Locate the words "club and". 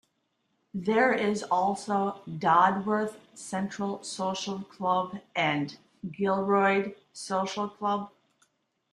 4.63-5.77